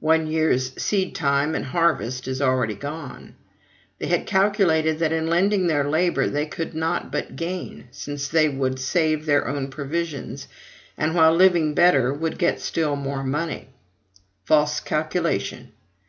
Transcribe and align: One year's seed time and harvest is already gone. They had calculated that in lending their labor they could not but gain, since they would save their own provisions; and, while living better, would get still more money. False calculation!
One 0.00 0.26
year's 0.26 0.72
seed 0.82 1.14
time 1.14 1.54
and 1.54 1.64
harvest 1.66 2.26
is 2.26 2.42
already 2.42 2.74
gone. 2.74 3.36
They 4.00 4.08
had 4.08 4.26
calculated 4.26 4.98
that 4.98 5.12
in 5.12 5.28
lending 5.28 5.68
their 5.68 5.88
labor 5.88 6.26
they 6.28 6.46
could 6.46 6.74
not 6.74 7.12
but 7.12 7.36
gain, 7.36 7.86
since 7.92 8.26
they 8.26 8.48
would 8.48 8.80
save 8.80 9.24
their 9.24 9.46
own 9.46 9.68
provisions; 9.68 10.48
and, 10.96 11.14
while 11.14 11.32
living 11.32 11.74
better, 11.74 12.12
would 12.12 12.38
get 12.38 12.60
still 12.60 12.96
more 12.96 13.22
money. 13.22 13.68
False 14.44 14.80
calculation! 14.80 15.70